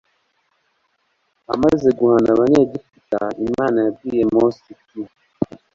[1.55, 5.01] Imaze guhana Abanyegiputa, Imana yabwiye Mose iti,